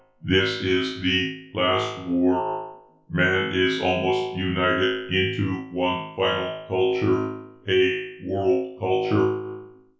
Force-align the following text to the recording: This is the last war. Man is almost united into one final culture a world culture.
This 0.23 0.49
is 0.63 1.01
the 1.01 1.51
last 1.55 2.07
war. 2.07 2.75
Man 3.09 3.51
is 3.53 3.79
almost 3.81 4.35
united 4.37 5.13
into 5.13 5.69
one 5.75 6.15
final 6.15 6.65
culture 6.67 7.43
a 7.67 8.27
world 8.27 8.79
culture. 8.79 9.77